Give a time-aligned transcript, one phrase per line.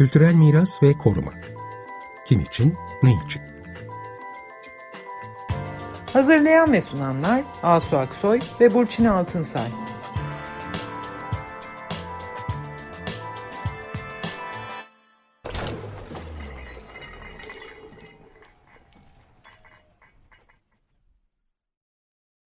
[0.00, 1.32] Kültürel miras ve koruma.
[2.24, 3.42] Kim için, ne için?
[6.12, 9.68] Hazırlayan ve sunanlar Asu Aksoy ve Burçin Altınsay.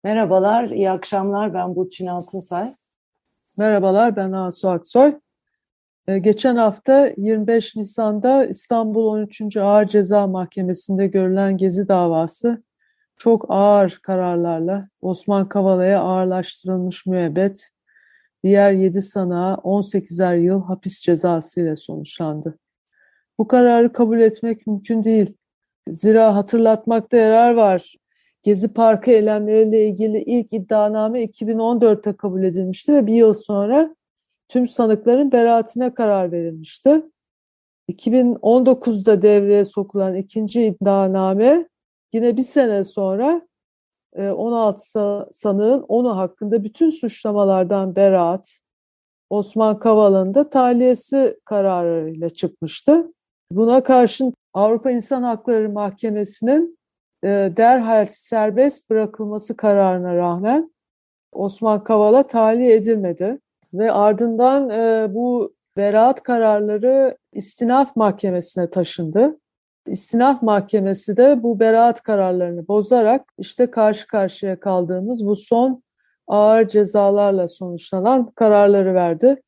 [0.04, 1.54] Merhabalar, iyi akşamlar.
[1.54, 2.76] Ben Burçin Altınsay.
[3.58, 5.16] Merhabalar, ben Asu Aksoy.
[6.08, 9.58] Ee, geçen hafta 25 Nisan'da İstanbul 13.
[9.58, 12.64] Ağır Ceza Mahkemesi'nde görülen Gezi davası
[13.18, 17.70] çok ağır kararlarla Osman Kavala'ya ağırlaştırılmış müebbet,
[18.44, 22.58] diğer 7 sanığa 18'er yıl hapis cezası ile sonuçlandı.
[23.38, 25.38] Bu kararı kabul etmek mümkün değil.
[25.90, 27.95] Zira hatırlatmakta yarar var.
[28.44, 33.95] Gezi Parkı eylemleriyle ilgili ilk iddianame 2014'te kabul edilmişti ve bir yıl sonra
[34.52, 37.04] tüm sanıkların beraatine karar verilmişti.
[37.89, 41.70] 2019'da devreye sokulan ikinci iddianame
[42.14, 43.42] yine bir sene sonra
[44.17, 48.59] 16 e, sanığın onu hakkında bütün suçlamalardan beraat,
[49.30, 53.14] Osman Kavala'nın da tahliyesi kararıyla çıkmıştı.
[53.52, 56.78] Buna karşın Avrupa İnsan Hakları Mahkemesi'nin
[57.23, 60.73] e, derhal serbest bırakılması kararına rağmen
[61.31, 63.40] Osman Kavala tahliye edilmedi
[63.73, 69.38] ve ardından e, bu beraat kararları istinaf mahkemesine taşındı.
[69.88, 75.83] İstinaf mahkemesi de bu beraat kararlarını bozarak işte karşı karşıya kaldığımız bu son
[76.28, 79.41] ağır cezalarla sonuçlanan kararları verdi.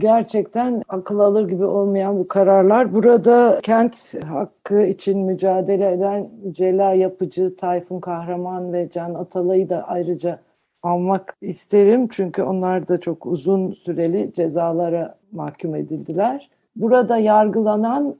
[0.00, 2.94] Gerçekten akıl alır gibi olmayan bu kararlar.
[2.94, 10.38] Burada kent hakkı için mücadele eden Cela Yapıcı, Tayfun Kahraman ve Can Atalay'ı da ayrıca
[10.82, 12.08] almak isterim.
[12.10, 16.48] Çünkü onlar da çok uzun süreli cezalara mahkum edildiler.
[16.76, 18.16] Burada yargılanan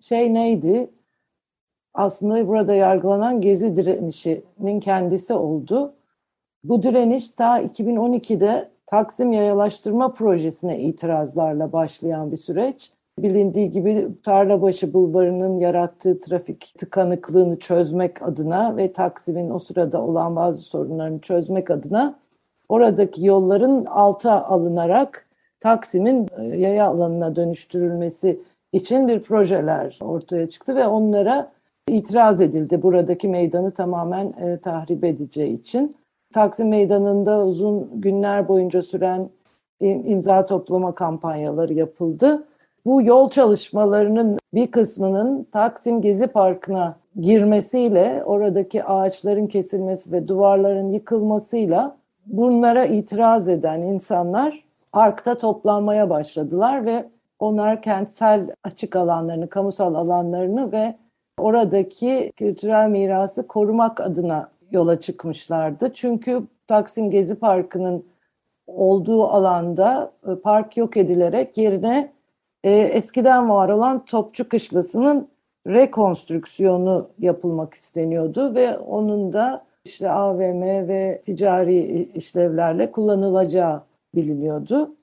[0.00, 0.90] şey neydi?
[1.94, 5.94] Aslında burada yargılanan gezi direnişinin kendisi oldu.
[6.64, 12.92] Bu direniş ta 2012'de Taksim Yayalaştırma Projesi'ne itirazlarla başlayan bir süreç.
[13.22, 20.62] Bilindiği gibi Tarlabaşı Bulvarı'nın yarattığı trafik tıkanıklığını çözmek adına ve Taksim'in o sırada olan bazı
[20.62, 22.18] sorunlarını çözmek adına
[22.68, 25.26] oradaki yolların alta alınarak
[25.60, 28.40] Taksim'in e, yaya alanına dönüştürülmesi
[28.72, 31.48] için bir projeler ortaya çıktı ve onlara
[31.88, 35.96] itiraz edildi buradaki meydanı tamamen e, tahrip edeceği için.
[36.32, 39.30] Taksim Meydanı'nda uzun günler boyunca süren
[39.80, 42.46] imza toplama kampanyaları yapıldı.
[42.86, 51.96] Bu yol çalışmalarının bir kısmının Taksim Gezi Parkı'na girmesiyle oradaki ağaçların kesilmesi ve duvarların yıkılmasıyla
[52.26, 57.04] bunlara itiraz eden insanlar parkta toplanmaya başladılar ve
[57.38, 60.94] onlar kentsel açık alanlarını, kamusal alanlarını ve
[61.38, 65.90] oradaki kültürel mirası korumak adına yola çıkmışlardı.
[65.94, 68.04] Çünkü Taksim Gezi Parkı'nın
[68.66, 72.12] olduğu alanda e, park yok edilerek yerine
[72.64, 75.28] e, eskiden var olan Topçu Kışlası'nın
[75.66, 83.82] rekonstrüksiyonu yapılmak isteniyordu ve onun da işte AVM ve ticari işlevlerle kullanılacağı
[84.14, 84.94] biliniyordu.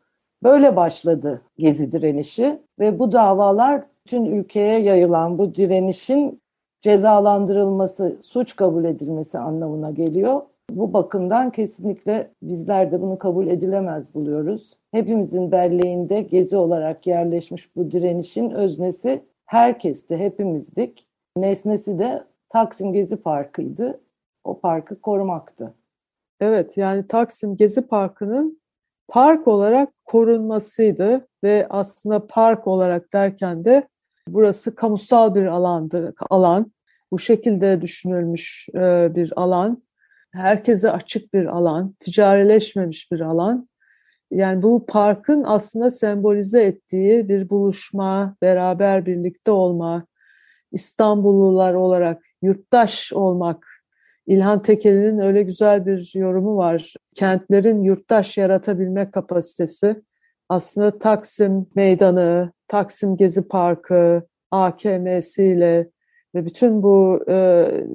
[0.44, 6.41] Böyle başladı Gezi direnişi ve bu davalar bütün ülkeye yayılan bu direnişin
[6.81, 10.41] cezalandırılması, suç kabul edilmesi anlamına geliyor.
[10.72, 14.73] Bu bakımdan kesinlikle bizler de bunu kabul edilemez buluyoruz.
[14.91, 21.07] Hepimizin belleğinde gezi olarak yerleşmiş bu direnişin öznesi herkesti, hepimizdik.
[21.38, 24.01] Nesnesi de Taksim Gezi Parkı'ydı.
[24.44, 25.73] O parkı korumaktı.
[26.39, 28.61] Evet yani Taksim Gezi Parkı'nın
[29.07, 33.88] park olarak korunmasıydı ve aslında park olarak derken de
[34.28, 36.72] burası kamusal bir alandı, alan.
[37.11, 39.87] Bu şekilde düşünülmüş e, bir alan.
[40.34, 43.70] Herkese açık bir alan, ticarileşmemiş bir alan.
[44.32, 50.06] Yani bu parkın aslında sembolize ettiği bir buluşma, beraber birlikte olma,
[50.72, 53.68] İstanbullular olarak yurttaş olmak.
[54.28, 56.94] İlhan Tekeli'nin öyle güzel bir yorumu var.
[57.16, 60.02] Kentlerin yurttaş yaratabilme kapasitesi.
[60.50, 65.90] Aslında Taksim Meydanı, Taksim Gezi Parkı, AKM'siyle
[66.37, 67.34] ve bütün bu e,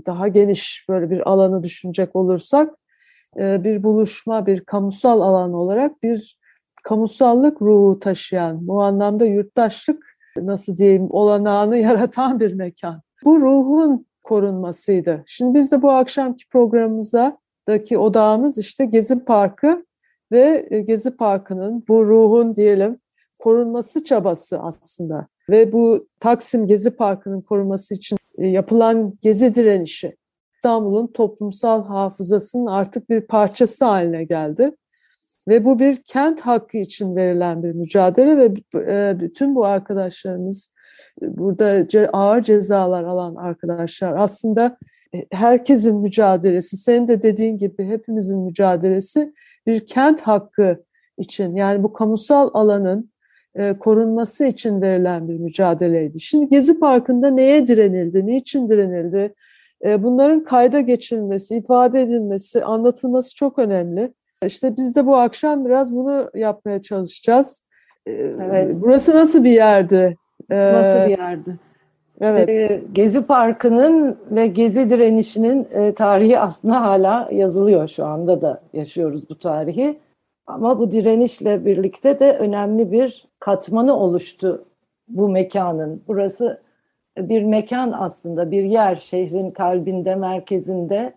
[0.06, 2.74] daha geniş böyle bir alanı düşünecek olursak
[3.38, 6.38] e, bir buluşma, bir kamusal alan olarak bir
[6.84, 13.02] kamusallık ruhu taşıyan, bu anlamda yurttaşlık nasıl diyeyim olanağını yaratan bir mekan.
[13.24, 15.22] Bu ruhun korunmasıydı.
[15.26, 19.84] Şimdi biz de bu akşamki programımızdaki odağımız işte Gezi Parkı
[20.32, 22.98] ve e, Gezi Parkı'nın bu ruhun diyelim
[23.38, 25.26] korunması çabası aslında.
[25.50, 28.18] ve bu Taksim Gezi Parkı'nın korunması için
[28.48, 30.16] yapılan gezi direnişi
[30.54, 34.70] İstanbul'un toplumsal hafızasının artık bir parçası haline geldi.
[35.48, 40.72] Ve bu bir kent hakkı için verilen bir mücadele ve e, bütün bu arkadaşlarımız
[41.22, 44.78] burada ağır cezalar alan arkadaşlar aslında
[45.14, 49.34] e, herkesin mücadelesi, senin de dediğin gibi hepimizin mücadelesi
[49.66, 50.84] bir kent hakkı
[51.18, 53.12] için yani bu kamusal alanın
[53.56, 56.20] e, korunması için verilen bir mücadeleydi.
[56.20, 59.34] Şimdi Gezi Parkı'nda neye direnildi, niçin direnildi?
[59.84, 64.12] E, bunların kayda geçirilmesi, ifade edilmesi, anlatılması çok önemli.
[64.46, 67.64] İşte biz de bu akşam biraz bunu yapmaya çalışacağız.
[68.06, 68.75] E, evet.
[68.81, 70.16] Burası nasıl bir yerdi?
[70.50, 71.56] E, nasıl bir yerdi?
[72.20, 72.82] Evet.
[72.93, 79.99] Gezi Parkı'nın ve Gezi direnişinin tarihi aslında hala yazılıyor şu anda da yaşıyoruz bu tarihi.
[80.46, 84.64] Ama bu direnişle birlikte de önemli bir katmanı oluştu
[85.08, 86.02] bu mekanın.
[86.08, 86.62] Burası
[87.18, 91.14] bir mekan aslında, bir yer şehrin kalbinde, merkezinde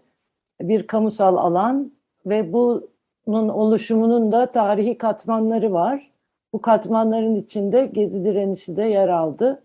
[0.61, 1.91] bir kamusal alan
[2.25, 6.11] ve bunun oluşumunun da tarihi katmanları var.
[6.53, 9.63] Bu katmanların içinde Gezi direnişi de yer aldı.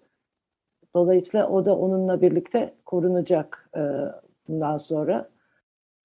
[0.94, 3.80] Dolayısıyla o da onunla birlikte korunacak e,
[4.48, 5.28] bundan sonra.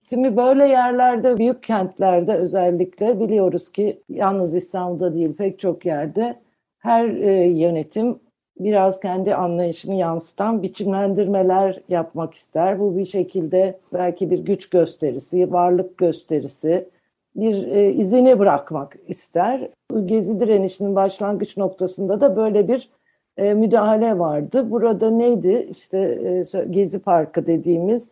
[0.10, 6.36] Şimdi böyle yerlerde, büyük kentlerde özellikle biliyoruz ki yalnız İstanbul'da değil pek çok yerde
[6.80, 8.20] her e, yönetim
[8.60, 12.80] biraz kendi anlayışını yansıtan biçimlendirmeler yapmak ister.
[12.80, 16.90] Bu bir şekilde belki bir güç gösterisi, varlık gösterisi,
[17.36, 19.70] bir e, izini bırakmak ister.
[20.06, 22.90] Gezi direnişinin başlangıç noktasında da böyle bir
[23.38, 24.72] e, müdahale vardı.
[24.72, 25.68] Burada neydi?
[25.70, 28.12] İşte e, Gezi Parkı dediğimiz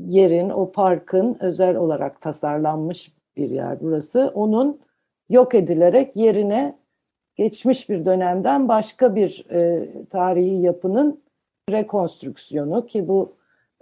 [0.00, 4.32] yerin, o parkın özel olarak tasarlanmış bir yer burası.
[4.34, 4.80] Onun
[5.28, 6.78] yok edilerek yerine
[7.36, 11.20] geçmiş bir dönemden başka bir e, tarihi yapının
[11.70, 13.32] rekonstrüksiyonu ki bu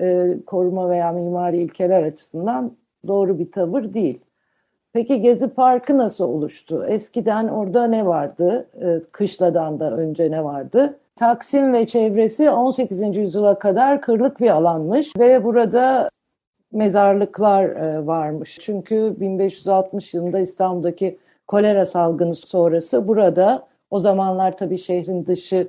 [0.00, 2.76] e, koruma veya mimari ilkeler açısından
[3.06, 4.20] doğru bir tavır değil.
[4.92, 6.84] Peki Gezi Parkı nasıl oluştu?
[6.88, 8.68] Eskiden orada ne vardı?
[8.82, 10.98] E, Kışla'dan da önce ne vardı?
[11.16, 13.16] Taksim ve çevresi 18.
[13.16, 16.10] yüzyıla kadar kırlık bir alanmış ve burada
[16.72, 18.58] mezarlıklar e, varmış.
[18.60, 25.68] Çünkü 1560 yılında İstanbul'daki kolera salgını sonrası burada o zamanlar tabii şehrin dışı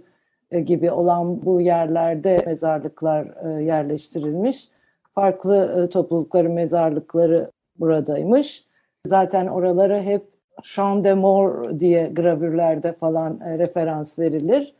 [0.52, 4.70] e, gibi olan bu yerlerde mezarlıklar e, yerleştirilmiş.
[5.16, 8.66] Farklı toplulukların mezarlıkları buradaymış.
[9.06, 10.24] Zaten oralara hep
[10.64, 14.77] Champ de Mort diye gravürlerde falan referans verilir.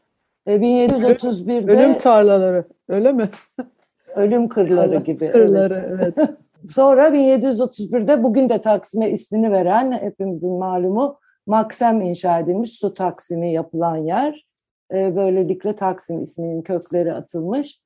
[0.56, 3.30] 1731'de ölüm tarlaları öyle mi?
[4.16, 5.32] Ölüm kırları gibi.
[5.32, 6.14] Kırları evet.
[6.18, 6.30] evet.
[6.70, 13.96] Sonra 1731'de bugün de Taksim'e ismini veren hepimizin malumu Maksem inşa edilmiş su taksimi yapılan
[13.96, 14.46] yer.
[14.94, 17.82] Ee, böylelikle Taksim isminin kökleri atılmış.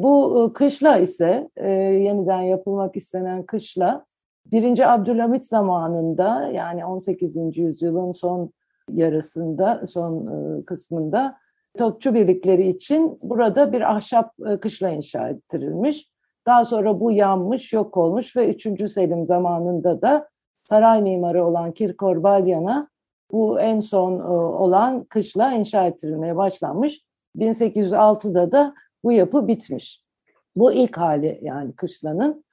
[0.00, 4.04] Bu e, kışla ise e, yeniden yapılmak istenen kışla
[4.46, 4.94] 1.
[4.94, 7.58] Abdülhamit zamanında yani 18.
[7.58, 8.50] yüzyılın son
[8.92, 11.36] yarısında, son e, kısmında
[11.78, 16.08] topçu birlikleri için burada bir ahşap kışla inşa ettirilmiş.
[16.46, 18.90] Daha sonra bu yanmış, yok olmuş ve 3.
[18.90, 20.28] Selim zamanında da
[20.64, 22.88] saray mimarı olan Kirkor Balyan'a
[23.32, 27.00] bu en son e, olan kışla inşa ettirilmeye başlanmış.
[27.36, 30.04] 1806'da da bu yapı bitmiş.
[30.56, 32.44] Bu ilk hali yani kışlanın.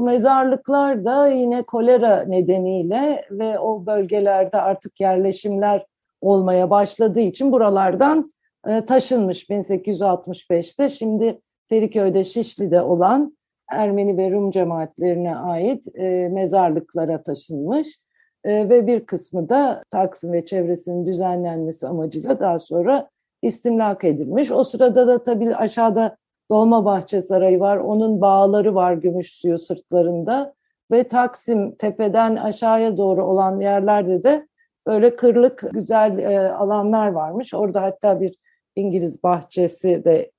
[0.00, 5.86] Mezarlıklar da yine kolera nedeniyle ve o bölgelerde artık yerleşimler
[6.20, 8.24] olmaya başladığı için buralardan
[8.66, 10.88] e, taşınmış 1865'te.
[10.88, 13.36] Şimdi Feriköy'de Şişli'de olan
[13.70, 17.98] Ermeni ve Rum cemaatlerine ait e, mezarlıklara taşınmış
[18.44, 23.08] e, ve bir kısmı da Taksim ve çevresinin düzenlenmesi amacıyla daha sonra
[23.42, 24.50] istimlak edilmiş.
[24.50, 26.16] O sırada da tabii aşağıda
[26.50, 30.54] Dolmabahçe Sarayı var, onun bağları var gümüş suyu sırtlarında
[30.92, 34.48] ve Taksim tepeden aşağıya doğru olan yerlerde de
[34.86, 37.54] böyle kırlık güzel alanlar varmış.
[37.54, 38.39] Orada hatta bir
[38.76, 40.30] İngiliz bahçesi de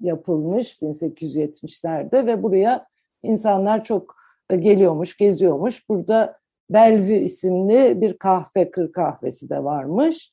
[0.00, 2.86] yapılmış 1870'lerde ve buraya
[3.22, 4.16] insanlar çok
[4.50, 5.88] e, geliyormuş, geziyormuş.
[5.88, 6.38] Burada
[6.70, 10.32] Bellevue isimli bir kahve, kır kahvesi de varmış.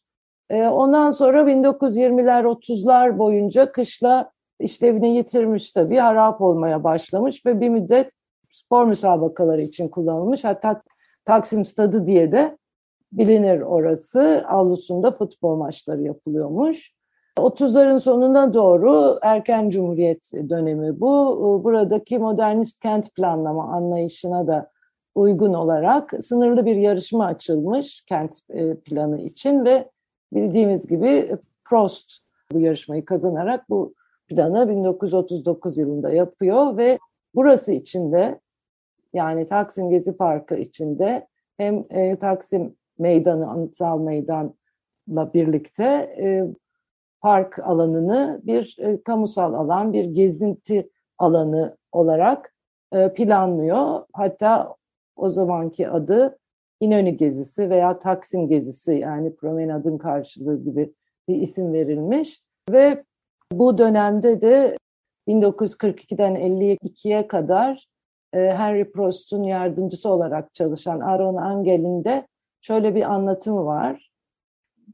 [0.49, 7.69] E, ondan sonra 1920'ler, 30'lar boyunca kışla işlevini yitirmiş tabii, harap olmaya başlamış ve bir
[7.69, 8.11] müddet
[8.51, 10.43] spor müsabakaları için kullanılmış.
[10.43, 10.81] Hatta
[11.25, 12.57] Taksim Stadı diye de
[13.11, 14.45] bilinir orası.
[14.47, 16.93] Avlusunda futbol maçları yapılıyormuş.
[17.37, 21.61] 30'ların sonuna doğru erken cumhuriyet dönemi bu.
[21.63, 24.69] Buradaki modernist kent planlama anlayışına da
[25.15, 29.89] uygun olarak sınırlı bir yarışma açılmış kent e, planı için ve
[30.33, 32.11] bildiğimiz gibi Prost
[32.51, 33.93] bu yarışmayı kazanarak bu
[34.27, 36.99] planı 1939 yılında yapıyor ve
[37.35, 38.39] burası içinde
[39.13, 45.83] yani Taksim Gezi Parkı içinde hem e, Taksim Meydanı, Anıtsal Meydan'la birlikte
[46.19, 46.47] e,
[47.23, 52.55] park alanını bir e, kamusal alan, bir gezinti alanı olarak
[52.93, 54.05] e, planlıyor.
[54.13, 54.75] Hatta
[55.15, 56.39] o zamanki adı
[56.79, 60.93] İnönü Gezisi veya Taksim Gezisi yani promenadın karşılığı gibi
[61.27, 62.41] bir isim verilmiş.
[62.71, 63.03] Ve
[63.51, 64.77] bu dönemde de
[65.27, 67.87] 1942'den 52'ye kadar
[68.33, 72.27] e, Henry Prost'un yardımcısı olarak çalışan Aaron Angel'in de
[72.61, 74.12] şöyle bir anlatımı var.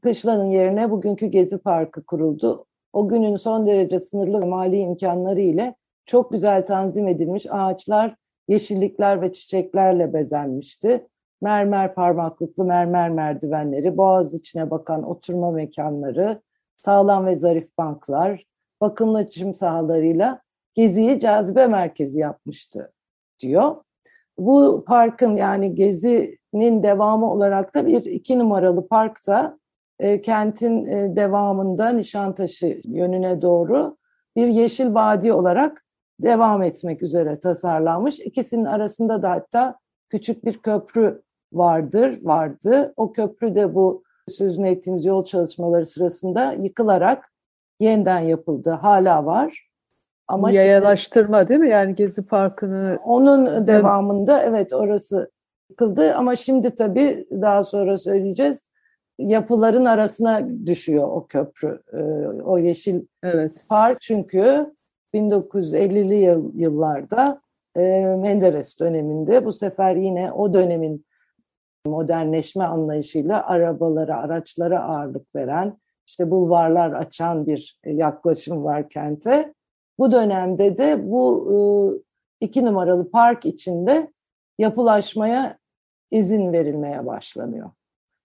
[0.02, 2.66] Kışlanın yerine bugünkü Gezi Parkı kuruldu.
[2.92, 5.74] O günün son derece sınırlı mali imkanları ile
[6.06, 8.16] çok güzel tanzim edilmiş ağaçlar,
[8.48, 11.06] yeşillikler ve çiçeklerle bezenmişti.
[11.42, 16.42] Mermer parmaklıklı mermer merdivenleri, boğaz içine bakan oturma mekanları,
[16.76, 18.44] sağlam ve zarif banklar,
[18.80, 20.40] bakımlı çim sahalarıyla
[20.74, 22.92] Gezi'yi cazibe merkezi yapmıştı
[23.40, 23.76] diyor.
[24.38, 29.59] Bu parkın yani Gezi'nin devamı olarak da bir iki numaralı parkta
[30.00, 33.96] e, kentin e, devamında Nişantaşı yönüne doğru
[34.36, 35.84] bir yeşil vadi olarak
[36.20, 38.20] devam etmek üzere tasarlanmış.
[38.20, 39.78] İkisinin arasında da hatta
[40.08, 42.92] küçük bir köprü vardır, vardı.
[42.96, 47.32] O köprü de bu sözünü ettiğimiz yol çalışmaları sırasında yıkılarak
[47.80, 48.70] yeniden yapıldı.
[48.70, 49.68] Hala var.
[50.28, 51.68] Ama yayalaştırma şimdi, değil mi?
[51.68, 55.30] Yani Gezi Parkı'nı onun devamında evet orası
[55.70, 58.69] yıkıldı ama şimdi tabii daha sonra söyleyeceğiz
[59.20, 61.82] yapıların arasına düşüyor o köprü.
[61.92, 61.96] Ee,
[62.42, 63.66] o yeşil evet.
[63.68, 64.74] park çünkü
[65.14, 67.40] 1950'li yıl, yıllarda
[67.76, 71.06] e, Menderes döneminde bu sefer yine o dönemin
[71.86, 79.54] modernleşme anlayışıyla arabalara, araçlara ağırlık veren, işte bulvarlar açan bir yaklaşım var kente.
[79.98, 81.56] Bu dönemde de bu e,
[82.46, 84.12] iki numaralı park içinde
[84.58, 85.58] yapılaşmaya
[86.10, 87.70] izin verilmeye başlanıyor.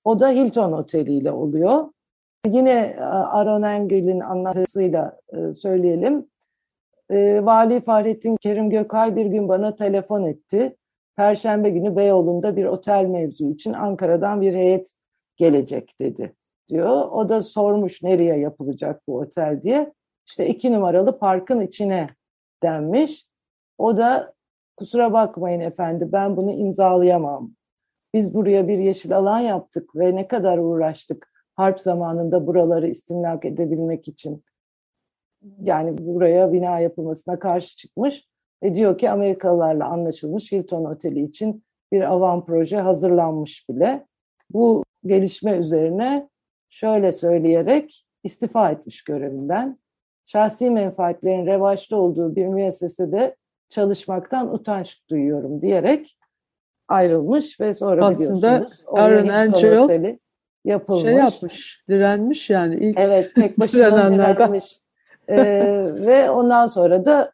[0.05, 1.89] O da Hilton Oteli ile oluyor.
[2.47, 6.27] Yine e, Aron Engel'in anlatısıyla e, söyleyelim.
[7.45, 10.75] Vali Fahrettin Kerim Gökay bir gün bana telefon etti.
[11.15, 14.93] Perşembe günü Beyoğlu'nda bir otel mevzu için Ankara'dan bir heyet
[15.37, 16.33] gelecek dedi
[16.69, 17.11] diyor.
[17.11, 19.93] O da sormuş nereye yapılacak bu otel diye.
[20.27, 22.09] İşte iki numaralı parkın içine
[22.63, 23.25] denmiş.
[23.77, 24.33] O da
[24.77, 27.51] kusura bakmayın efendi ben bunu imzalayamam.
[28.15, 34.07] Biz buraya bir yeşil alan yaptık ve ne kadar uğraştık harp zamanında buraları istimlak edebilmek
[34.07, 34.43] için.
[35.61, 38.27] Yani buraya bina yapılmasına karşı çıkmış
[38.63, 44.05] ve diyor ki Amerikalılarla anlaşılmış Hilton Oteli için bir avan proje hazırlanmış bile.
[44.49, 46.29] Bu gelişme üzerine
[46.69, 49.79] şöyle söyleyerek istifa etmiş görevinden.
[50.25, 53.35] Şahsi menfaatlerin revaçta olduğu bir müessesede
[53.69, 56.17] çalışmaktan utanç duyuyorum diyerek
[56.87, 60.19] ayrılmış ve sonra Aslında biliyorsunuz Aaron Angel Oteli
[60.65, 61.03] yapılmış.
[61.03, 64.79] Şey yapmış, direnmiş yani ilk Evet, tek başına direnmiş.
[65.29, 67.31] ee, ve ondan sonra da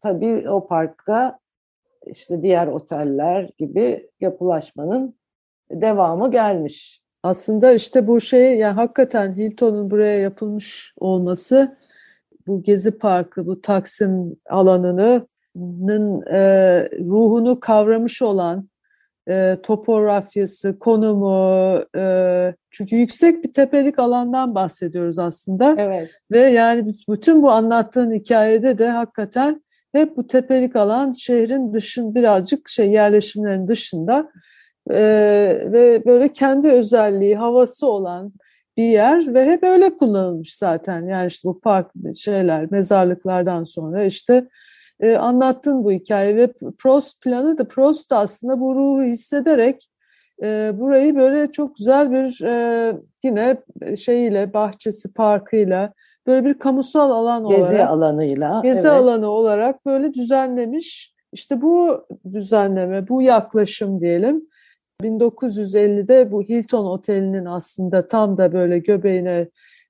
[0.00, 1.38] tabii o parkta
[2.06, 5.14] işte diğer oteller gibi yapılaşmanın
[5.70, 7.00] devamı gelmiş.
[7.22, 11.76] Aslında işte bu şey yani hakikaten Hilton'un buraya yapılmış olması
[12.46, 16.40] bu Gezi Parkı, bu Taksim alanının e,
[16.98, 18.69] ruhunu kavramış olan
[19.28, 25.74] e, topografyası, konumu, e, çünkü yüksek bir tepelik alandan bahsediyoruz aslında.
[25.78, 26.10] Evet.
[26.30, 29.62] Ve yani bütün bu anlattığın hikayede de hakikaten
[29.92, 34.30] hep bu tepelik alan şehrin dışın birazcık şey yerleşimlerin dışında
[34.90, 35.00] e,
[35.64, 38.32] ve böyle kendi özelliği, havası olan
[38.76, 41.06] bir yer ve hep öyle kullanılmış zaten.
[41.06, 44.48] Yani işte bu park şeyler, mezarlıklardan sonra işte
[45.00, 49.90] e, anlattın bu hikaye ve Prost planı da Prost da aslında bu ruhu hissederek
[50.42, 53.56] e, burayı böyle çok güzel bir e, yine
[53.96, 55.92] şeyiyle bahçesi parkıyla
[56.26, 59.00] böyle bir kamusal alan gezi olarak alanıyla gezi evet.
[59.00, 61.14] alanı olarak böyle düzenlemiş.
[61.32, 64.42] İşte bu düzenleme, bu yaklaşım diyelim
[65.02, 69.48] 1950'de bu Hilton Oteli'nin aslında tam da böyle göbeğine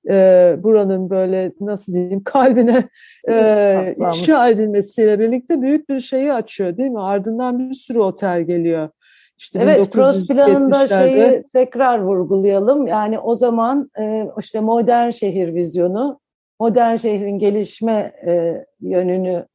[0.09, 2.89] e, buranın böyle nasıl diyeyim kalbine
[3.29, 7.01] e, inşa edilmesiyle birlikte büyük bir şeyi açıyor değil mi?
[7.01, 8.89] Ardından bir sürü otel geliyor.
[9.37, 12.87] İşte evet, Prost planında şeyi tekrar vurgulayalım.
[12.87, 16.19] Yani o zaman e, işte modern şehir vizyonu,
[16.59, 19.45] modern şehrin gelişme e, yönünü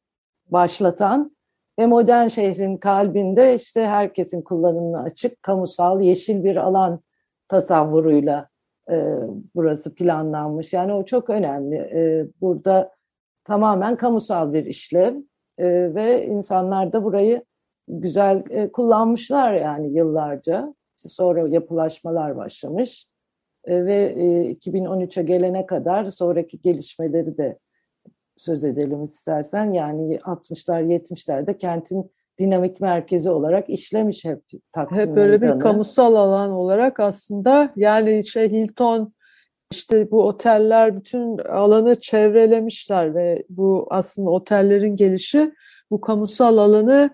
[0.49, 1.37] başlatan
[1.79, 7.01] ve modern şehrin kalbinde işte herkesin kullanımına açık, kamusal, yeşil bir alan
[7.47, 8.49] tasavvuruyla
[9.55, 10.73] burası planlanmış.
[10.73, 11.75] Yani o çok önemli.
[11.75, 12.91] E, burada
[13.43, 15.15] tamamen kamusal bir işlev
[15.57, 17.43] e, ve insanlar da burayı
[17.87, 20.75] güzel e, kullanmışlar yani yıllarca.
[20.97, 23.07] Sonra yapılaşmalar başlamış
[23.65, 27.59] e, ve e, 2013'e gelene kadar sonraki gelişmeleri de
[28.37, 29.73] söz edelim istersen.
[29.73, 34.41] Yani 60'lar 70'lerde kentin dinamik merkezi olarak işlemiş hep
[34.71, 39.13] Taksim Hep böyle bir kamusal alan olarak aslında yani şey Hilton
[39.71, 45.51] işte bu oteller bütün alanı çevrelemişler ve bu aslında otellerin gelişi
[45.91, 47.09] bu kamusal alanı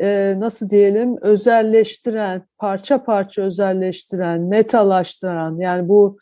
[0.00, 6.18] e, nasıl diyelim özelleştiren, parça parça özelleştiren, metalaştıran yani bu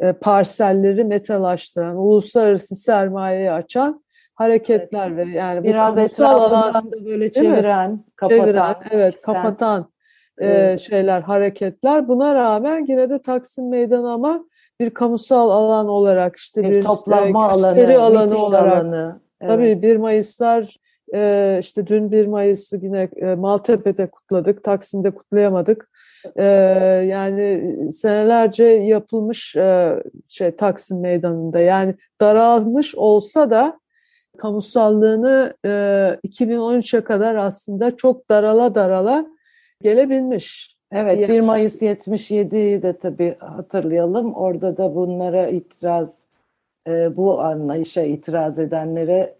[0.00, 4.02] e, parselleri metalaştıran, uluslararası sermayeyi açan
[4.34, 5.26] hareketler Evet.
[5.26, 8.44] ve yani Biraz etrafından da böyle çeviren, kapatan.
[8.44, 9.92] çeviren, evet sen- kapatan
[10.40, 12.08] e, şeyler, hareketler.
[12.08, 14.44] Buna rağmen yine de Taksim Meydanı ama
[14.80, 18.76] bir kamusal alan olarak işte bir, bir, toplanma e, alanı, gösteri alanı miting olarak.
[18.76, 19.20] alanı.
[19.40, 19.50] Evet.
[19.50, 20.76] Tabii 1 Mayıslar
[21.14, 25.90] e, işte dün 1 Mayıs'ı yine e, Maltepe'de kutladık, Taksim'de kutlayamadık.
[26.36, 26.44] E,
[27.06, 33.80] yani senelerce yapılmış e, şey Taksim Meydanı'nda yani daralmış olsa da
[34.38, 35.68] kamusallığını e,
[36.28, 39.26] 2013'e kadar aslında çok darala darala
[39.80, 40.76] gelebilmiş.
[40.92, 44.34] Evet, Yani- 1 Mayıs 77'yi de tabii hatırlayalım.
[44.34, 46.24] Orada da bunlara itiraz,
[46.88, 49.34] e, bu anlayışa itiraz edenlere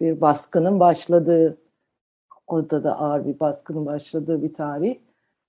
[0.00, 1.56] bir baskının başladığı,
[2.46, 4.98] orada da ağır bir baskının başladığı bir tarih.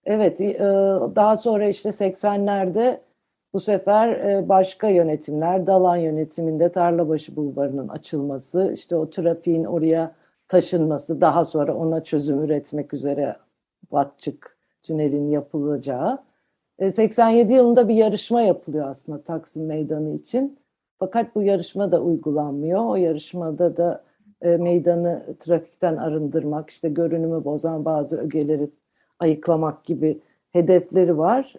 [0.06, 0.40] Evet,
[1.16, 3.00] daha sonra işte 80'lerde
[3.56, 10.16] bu sefer e, başka yönetimler, Dalan yönetiminde Tarlabaşı Bulvarı'nın açılması, işte o trafiğin oraya
[10.48, 13.36] taşınması, daha sonra ona çözüm üretmek üzere
[13.92, 16.18] Batçık tünelin yapılacağı.
[16.80, 20.60] E, 87 yılında bir yarışma yapılıyor aslında Taksim Meydanı için.
[21.00, 22.86] Fakat bu yarışma da uygulanmıyor.
[22.86, 24.04] O yarışmada da
[24.42, 28.70] e, meydanı trafikten arındırmak, işte görünümü bozan bazı ögeleri
[29.20, 30.20] ayıklamak gibi
[30.52, 31.54] hedefleri var.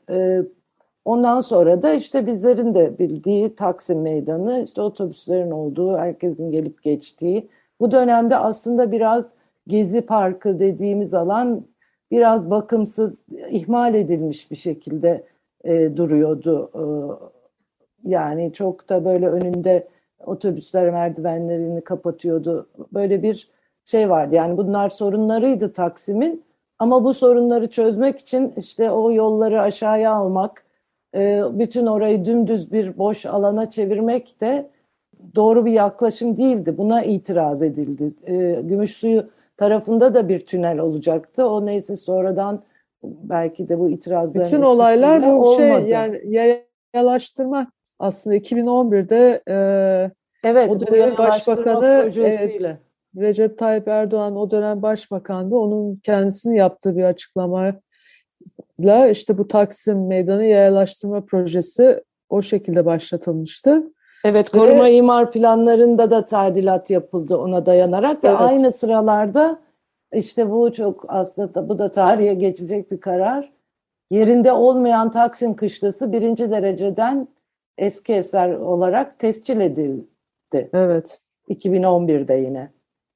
[1.07, 7.49] Ondan sonra da işte bizlerin de bildiği Taksim Meydanı, işte otobüslerin olduğu, herkesin gelip geçtiği.
[7.81, 9.35] Bu dönemde aslında biraz
[9.67, 11.63] Gezi Parkı dediğimiz alan
[12.11, 15.25] biraz bakımsız, ihmal edilmiş bir şekilde
[15.65, 16.71] e, duruyordu.
[16.75, 16.83] E,
[18.11, 19.89] yani çok da böyle önünde
[20.27, 22.67] otobüsler merdivenlerini kapatıyordu.
[22.95, 23.51] Böyle bir
[23.85, 24.35] şey vardı.
[24.35, 26.45] Yani bunlar sorunlarıydı Taksim'in.
[26.79, 30.66] Ama bu sorunları çözmek için işte o yolları aşağıya almak,
[31.53, 34.71] bütün orayı dümdüz bir boş alana çevirmek de
[35.35, 36.79] doğru bir yaklaşım değildi.
[36.79, 38.09] Buna itiraz edildi.
[38.27, 39.27] E, Gümüşsuyu
[39.57, 41.49] tarafında da bir tünel olacaktı.
[41.49, 42.63] O neyse sonradan
[43.05, 45.89] belki de bu itirazların Bütün olaylar bu şey olmadı.
[45.89, 46.21] yani
[46.95, 47.67] yayalaştırma
[47.99, 49.57] aslında 2011'de e,
[50.45, 52.79] evet, o yayalaştırma başbakanı, projesiyle.
[53.17, 55.57] Recep Tayyip Erdoğan o dönem başbakandı.
[55.57, 57.03] Onun kendisinin yaptığı bir
[58.47, 63.93] açıklamayla işte bu Taksim Meydanı yayalaştırma projesi o şekilde başlatılmıştı.
[64.25, 68.41] Evet, Ve- koruma imar planlarında da tadilat yapıldı ona dayanarak ve Evet.
[68.41, 69.59] aynı sıralarda
[70.13, 73.53] işte bu çok aslında bu da tarihe geçecek bir karar.
[74.11, 77.29] Yerinde olmayan Taksim Kışlası birinci dereceden
[77.79, 80.71] eski eser olarak tescil edildi.
[80.73, 81.21] Evet.
[81.49, 82.71] 2011'de yine.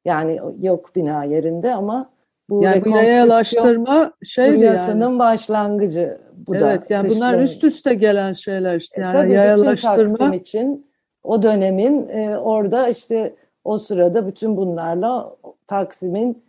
[0.05, 2.11] Yani yok bina yerinde ama
[2.51, 4.57] bu Yani bu yayalaştırma şeydi yani.
[4.57, 6.71] furyasının başlangıcı bu da.
[6.71, 10.17] Evet yani bunlar üst üste gelen şeyler işte E, yani tabii bütün yayalaştırma.
[10.17, 10.87] Taksim için
[11.23, 13.35] o dönemin e, orada işte
[13.65, 15.37] o sırada bütün bunlarla
[15.67, 16.45] Taksim'in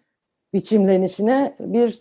[0.54, 2.00] biçimlenişine bir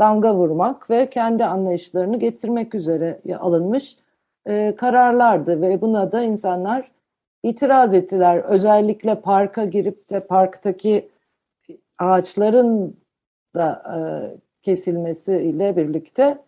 [0.00, 3.96] damga vurmak ve kendi anlayışlarını getirmek üzere alınmış
[4.48, 6.90] e, kararlardı ve buna da insanlar
[7.42, 8.36] itiraz ettiler.
[8.36, 11.08] Özellikle parka girip de parktaki
[11.98, 12.96] ağaçların
[13.54, 13.98] da e,
[14.62, 16.38] kesilmesiyle birlikte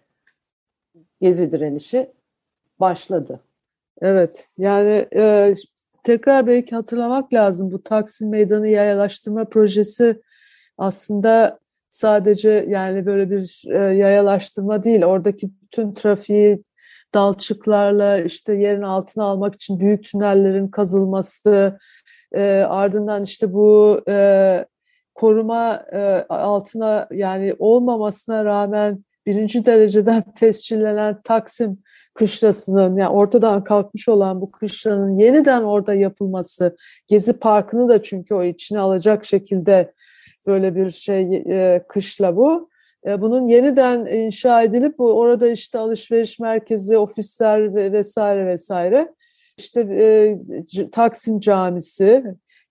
[1.21, 2.13] gezi direnişi
[2.81, 3.41] başladı.
[4.01, 5.55] Evet yani e,
[6.05, 10.23] tekrar belki hatırlamak lazım bu Taksim Meydanı yayalaştırma projesi
[10.79, 11.59] aslında
[11.91, 16.63] sadece yani böyle bir e, yayalaştırma değil oradaki bütün trafiği
[17.15, 21.79] dalçıklarla işte yerin altına almak için büyük tünellerin kazılması
[22.33, 24.67] e, ardından işte bu e,
[25.15, 31.79] koruma e, altına yani olmamasına rağmen birinci dereceden tescillenen Taksim
[32.15, 38.45] kışlasının yani ortadan kalkmış olan bu kışlanın yeniden orada yapılması Gezi Parkı'nı da çünkü o
[38.45, 39.93] içine alacak şekilde
[40.47, 42.69] böyle bir şey e, kışla bu
[43.07, 49.15] e, bunun yeniden inşa edilip orada işte alışveriş merkezi, ofisler ve vesaire vesaire.
[49.59, 50.37] İşte e,
[50.93, 52.25] Taksim Camisi,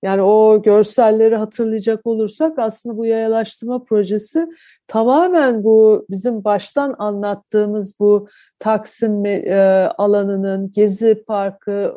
[0.04, 4.48] yani o görselleri hatırlayacak olursak aslında bu yayalaştırma projesi
[4.88, 8.28] tamamen bu bizim baştan anlattığımız bu
[8.60, 9.56] Taksim e,
[9.98, 11.94] alanının, Gezi Parkı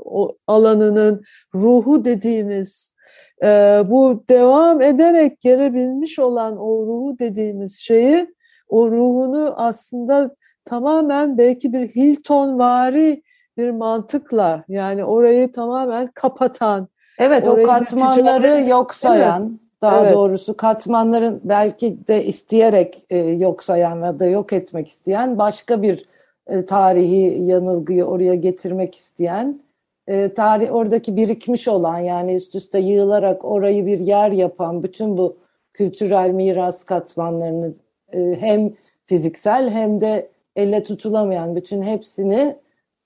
[0.46, 1.22] alanının
[1.54, 2.94] ruhu dediğimiz
[3.42, 8.34] e, bu devam ederek gelebilmiş olan o ruhu dediğimiz şeyi,
[8.68, 13.22] o ruhunu aslında tamamen belki bir Hilton vari
[13.56, 20.14] bir mantıkla yani orayı tamamen kapatan, Evet o katmanları yok sayan daha evet.
[20.14, 26.06] doğrusu katmanların belki de isteyerek e, yok sayan ya da yok etmek isteyen başka bir
[26.46, 29.60] e, tarihi yanılgıyı oraya getirmek isteyen
[30.06, 35.36] e, tarih oradaki birikmiş olan yani üst üste yığılarak orayı bir yer yapan bütün bu
[35.72, 37.72] kültürel miras katmanlarını
[38.12, 38.72] e, hem
[39.04, 42.56] fiziksel hem de elle tutulamayan bütün hepsini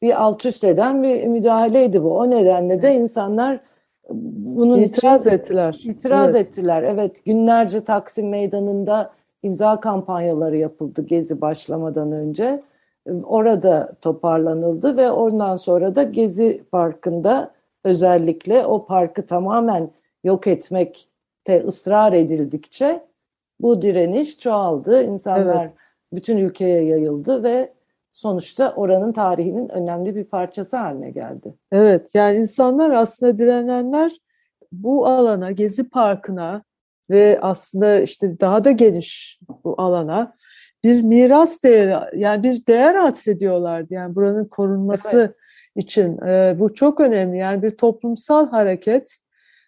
[0.03, 2.19] bir alt üst eden bir müdahaleydi bu.
[2.19, 3.61] O nedenle de insanlar
[4.11, 5.81] bunun itiraz için, ettiler.
[5.85, 6.49] İtiraz evet.
[6.49, 6.83] ettiler.
[6.83, 12.63] Evet, günlerce Taksim Meydanı'nda imza kampanyaları yapıldı Gezi başlamadan önce.
[13.25, 17.51] Orada toparlanıldı ve ondan sonra da Gezi Parkı'nda
[17.85, 19.91] özellikle o parkı tamamen
[20.25, 23.03] yok etmekte ısrar edildikçe
[23.61, 25.03] bu direniş çoğaldı.
[25.03, 25.75] İnsanlar evet.
[26.13, 27.73] bütün ülkeye yayıldı ve
[28.11, 31.55] sonuçta oranın tarihinin önemli bir parçası haline geldi.
[31.73, 34.13] Evet yani insanlar aslında direnenler
[34.73, 36.63] bu alana, Gezi Parkı'na
[37.11, 40.37] ve aslında işte daha da geniş bu alana
[40.85, 43.95] bir miras değeri yani bir değer atfediyorlardı.
[43.95, 45.85] Yani buranın korunması evet.
[45.85, 47.39] için e, bu çok önemli.
[47.39, 49.19] Yani bir toplumsal hareket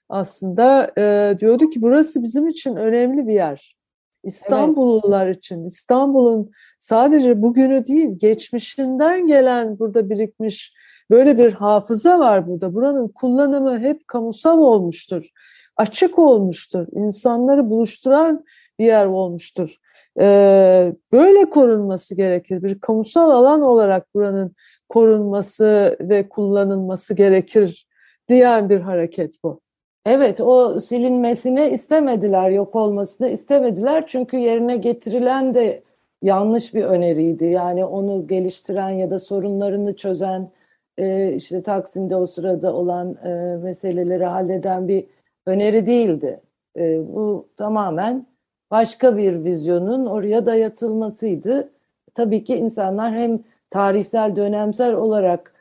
[0.08, 3.76] aslında e, diyordu ki burası bizim için önemli bir yer.
[4.24, 5.36] İstanbullular evet.
[5.38, 10.74] için, İstanbul'un sadece bugünü değil, geçmişinden gelen burada birikmiş
[11.10, 12.74] böyle bir hafıza var burada.
[12.74, 15.28] Buranın kullanımı hep kamusal olmuştur,
[15.76, 18.44] açık olmuştur, insanları buluşturan
[18.78, 19.76] bir yer olmuştur.
[20.20, 22.62] Ee, böyle korunması gerekir.
[22.62, 24.54] Bir kamusal alan olarak buranın
[24.88, 27.86] korunması ve kullanılması gerekir
[28.28, 29.61] diyen bir hareket bu.
[30.06, 34.06] Evet, o silinmesini istemediler, yok olmasını istemediler.
[34.06, 35.82] Çünkü yerine getirilen de
[36.22, 37.44] yanlış bir öneriydi.
[37.44, 40.50] Yani onu geliştiren ya da sorunlarını çözen,
[40.98, 45.04] e, işte Taksim'de o sırada olan e, meseleleri halleden bir
[45.46, 46.40] öneri değildi.
[46.76, 48.26] E, bu tamamen
[48.70, 51.68] başka bir vizyonun oraya dayatılmasıydı.
[52.14, 55.54] Tabii ki insanlar hem tarihsel, dönemsel olarak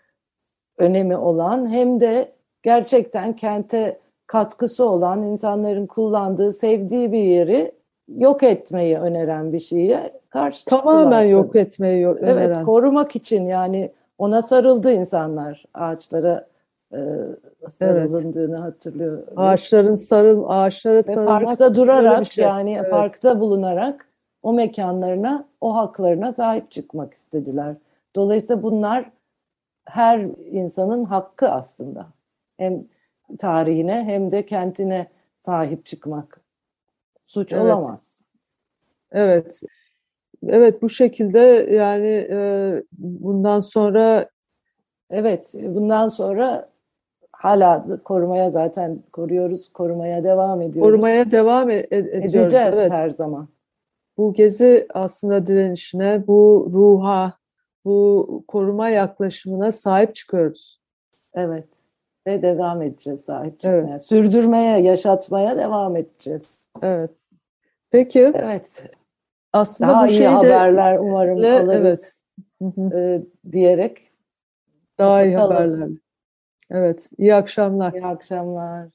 [0.78, 2.32] önemi olan hem de
[2.64, 4.00] gerçekten kente
[4.32, 7.72] katkısı olan insanların kullandığı, sevdiği bir yeri
[8.18, 12.50] yok etmeyi öneren bir şeye karşı Tamamen yok etmeyi öneren.
[12.50, 16.48] Evet, korumak için yani ona sarıldı insanlar ağaçlara
[16.94, 17.00] e,
[17.70, 18.60] sarıldığını evet.
[18.60, 19.24] hatırlıyor.
[19.36, 21.44] Ağaçların sarıl ağaçlara sarılmak.
[21.44, 22.44] Parkta durarak şey.
[22.44, 22.92] yani evet.
[22.92, 24.08] parkta bulunarak
[24.44, 27.76] o mekanlarına, o haklarına sahip çıkmak istediler.
[28.16, 29.12] Dolayısıyla bunlar
[29.86, 30.20] her
[30.52, 32.08] insanın hakkı aslında.
[32.58, 32.84] Hem
[33.40, 35.08] tarihine hem de kentine
[35.40, 36.42] sahip çıkmak
[37.26, 37.64] suç evet.
[37.64, 38.22] olamaz.
[39.12, 39.62] Evet.
[40.48, 41.40] Evet bu şekilde
[41.72, 44.30] yani e, bundan sonra
[45.10, 46.70] evet bundan sonra
[47.32, 50.92] hala korumaya zaten koruyoruz, korumaya devam ediyoruz.
[50.92, 52.36] Korumaya devam ed- ediyoruz.
[52.36, 52.92] Edeceğiz evet.
[52.92, 53.48] her zaman.
[54.18, 57.34] Bu gezi aslında direnişine, bu ruha,
[57.86, 60.82] bu koruma yaklaşımına sahip çıkıyoruz.
[61.34, 61.68] Evet
[62.28, 63.88] ve devam edeceğiz sahip çıkmaya.
[63.90, 64.04] Evet.
[64.04, 66.58] Sürdürmeye, yaşatmaya devam edeceğiz.
[66.82, 67.12] Evet.
[67.92, 68.32] Peki.
[68.36, 68.84] Evet.
[69.54, 72.14] Aslında Daha bu iyi şeyde, haberler umarım alırız
[72.62, 72.94] evet.
[72.94, 74.12] e, diyerek.
[75.00, 75.90] Daha iyi haberler.
[76.72, 77.10] Evet.
[77.18, 77.94] İyi akşamlar.
[77.94, 78.88] İyi akşamlar.